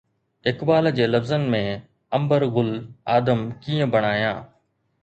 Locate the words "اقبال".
0.51-0.89